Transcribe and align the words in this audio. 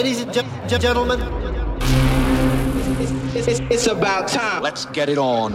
Ladies 0.00 0.22
and 0.22 0.32
gen- 0.32 0.80
gentlemen, 0.80 1.20
It's, 3.36 3.46
it's, 3.46 3.60
it's 3.70 3.86
about 3.86 4.28
time. 4.28 4.62
Let's 4.62 4.86
get 4.86 5.10
it 5.10 5.18
on. 5.18 5.52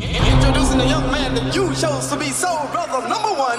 Introducing 0.00 0.80
a 0.80 0.86
young 0.86 1.10
man 1.10 1.34
that 1.34 1.52
you 1.52 1.74
chose 1.74 2.06
to 2.10 2.16
be 2.16 2.26
soul 2.26 2.64
brother 2.70 3.08
number 3.08 3.34
one. 3.34 3.58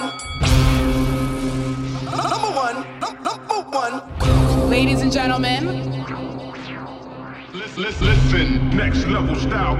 Number 2.16 2.52
one. 2.56 2.86
num- 3.00 3.22
Number 3.22 3.68
one. 3.68 4.70
Ladies 4.70 5.02
and 5.02 5.12
gentlemen, 5.12 5.66
Listen, 7.52 7.82
listen, 7.82 8.06
listen, 8.06 8.70
next 8.78 9.06
level 9.08 9.34
style. 9.34 9.76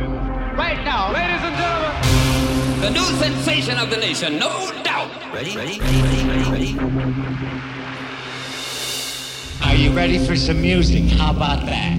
Right 0.59 0.85
now, 0.85 1.11
ladies 1.11 1.41
and 1.41 1.57
gentlemen, 1.57 2.81
the 2.83 2.91
new 2.91 3.07
sensation 3.19 3.79
of 3.79 3.89
the 3.89 3.97
nation, 3.97 4.39
no 4.39 4.71
doubt. 4.73 4.80
Ready? 5.33 5.57
Ready? 5.57 5.79
Ready? 5.79 6.27
Ready? 6.27 6.51
Ready? 6.51 6.79
Are 9.65 9.77
you 9.77 9.93
ready 9.93 10.19
for 10.27 10.35
some 10.35 10.61
music? 10.61 11.05
How 11.05 11.31
about 11.31 11.65
that? 11.67 11.99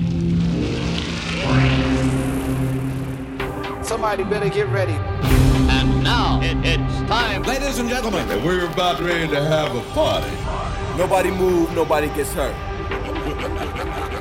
Somebody 3.85 4.25
better 4.25 4.49
get 4.49 4.67
ready. 4.67 4.91
And 4.91 6.03
now 6.03 6.41
it, 6.41 6.57
it's 6.65 7.09
time. 7.09 7.43
Ladies 7.43 7.79
and 7.79 7.87
gentlemen, 7.87 8.29
And 8.29 8.43
we're 8.43 8.69
about 8.69 8.99
ready 8.99 9.29
to 9.29 9.41
have 9.41 9.73
a 9.77 9.81
party. 9.93 10.35
Nobody 10.97 11.31
move, 11.31 11.73
nobody 11.73 12.07
gets 12.09 12.33
hurt. 12.33 14.17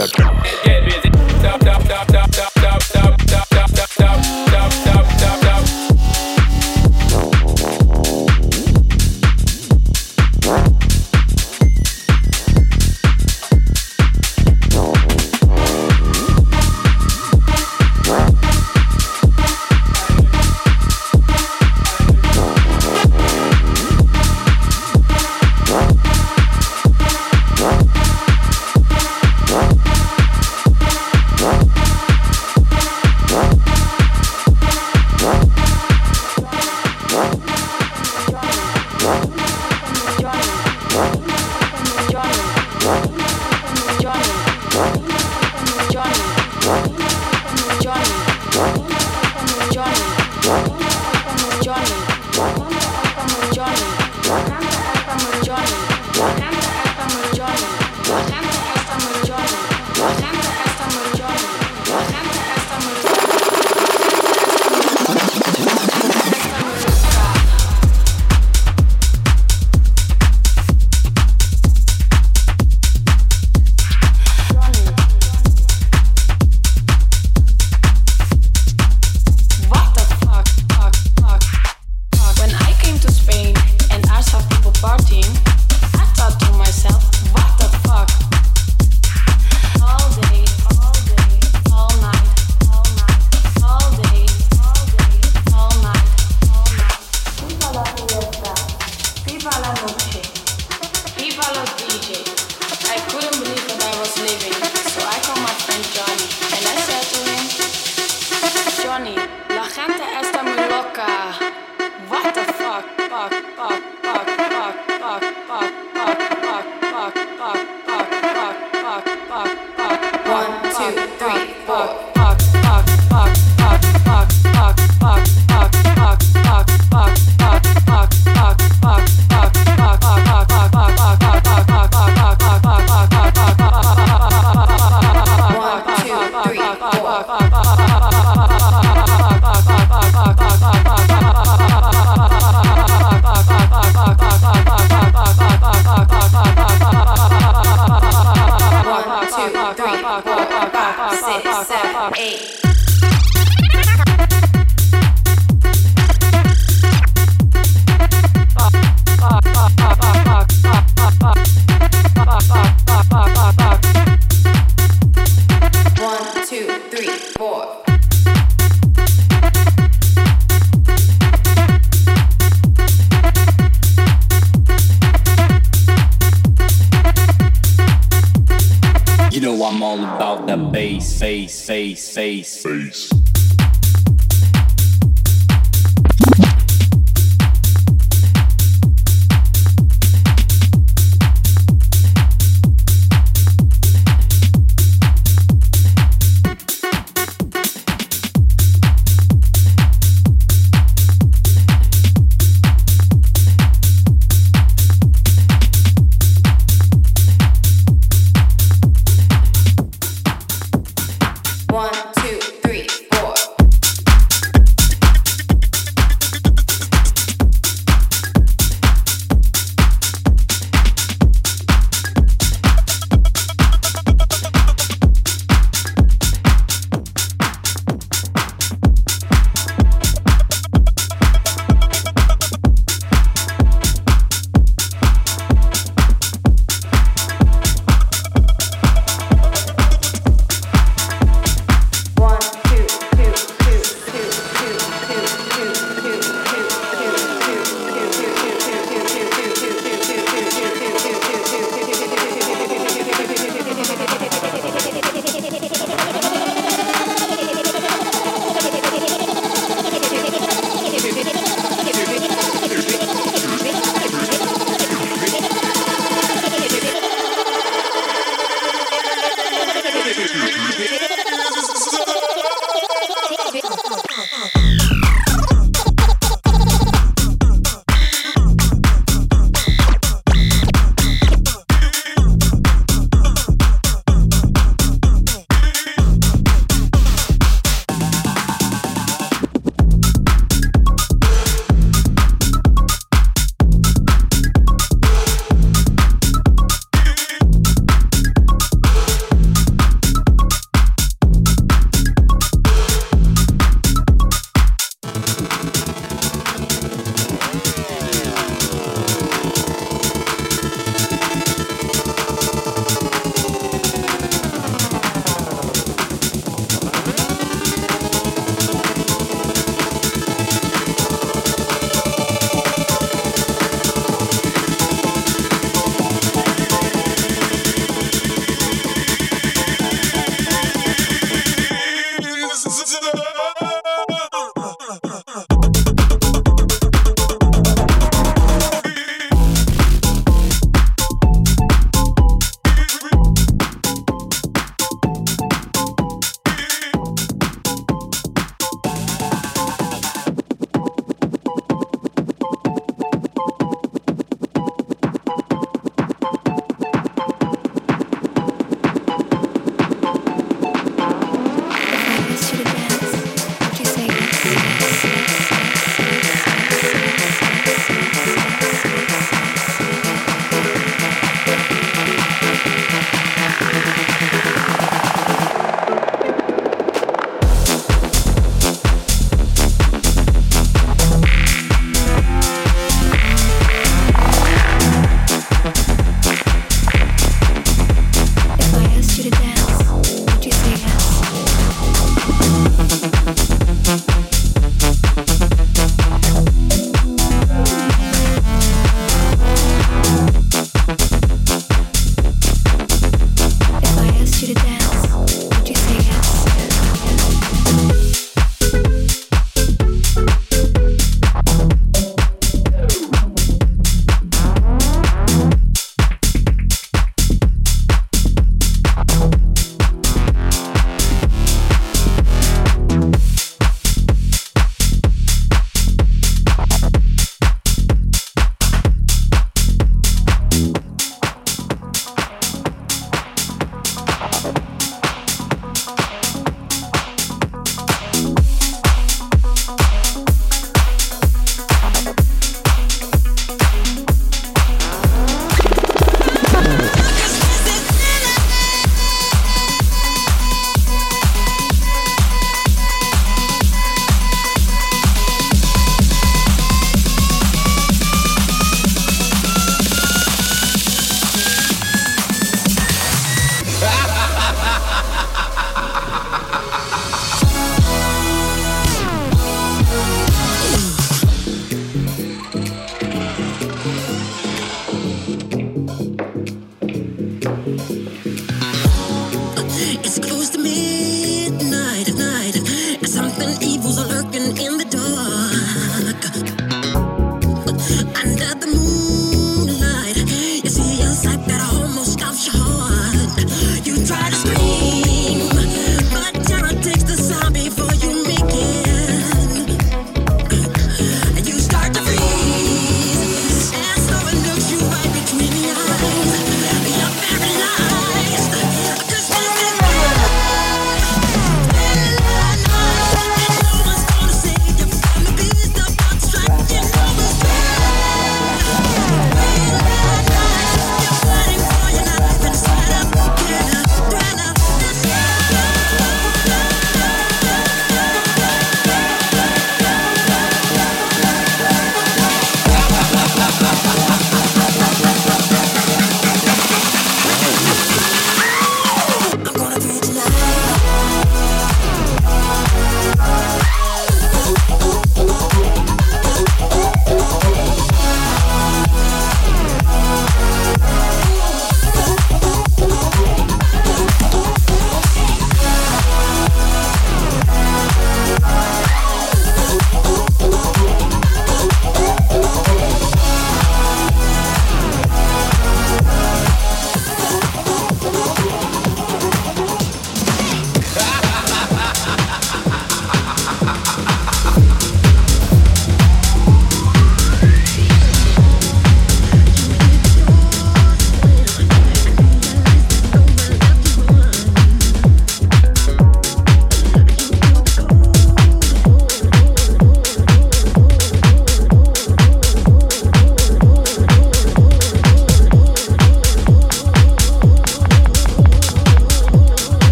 that. 0.00 0.62
Get 0.64 0.84
me 0.84 0.99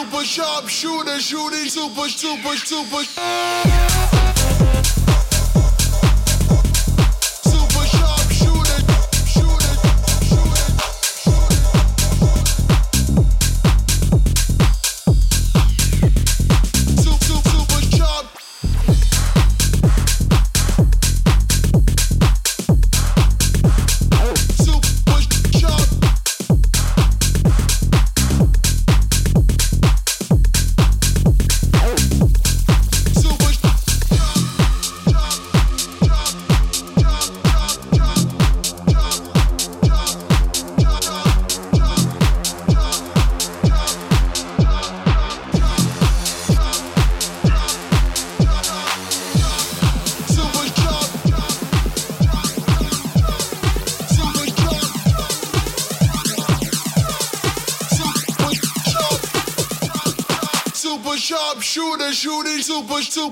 super, 0.00 0.24
sharp 0.24 0.68
shooter, 0.68 1.20
shooting 1.20 1.68
super, 1.68 2.08
super, 2.08 2.56
super. 2.56 4.09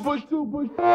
push, 0.03 0.23
two, 0.31 0.47
push. 0.53 0.88